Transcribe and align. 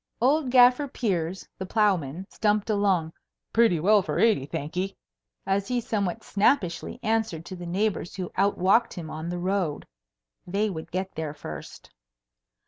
Old 0.19 0.49
Gaffer 0.49 0.87
Piers, 0.87 1.47
the 1.59 1.65
ploughman, 1.67 2.25
stumped 2.31 2.71
along, 2.71 3.13
"pretty 3.53 3.79
well 3.79 4.01
for 4.01 4.17
eighty, 4.17 4.47
thanky," 4.47 4.95
as 5.45 5.67
he 5.67 5.79
somewhat 5.79 6.23
snappishly 6.23 6.99
answered 7.03 7.45
to 7.45 7.55
the 7.55 7.67
neighbours 7.67 8.15
who 8.15 8.31
out 8.35 8.57
walked 8.57 8.93
him 8.95 9.11
on 9.11 9.29
the 9.29 9.37
road. 9.37 9.85
They 10.47 10.71
would 10.71 10.89
get 10.91 11.13
there 11.13 11.35
first. 11.35 11.91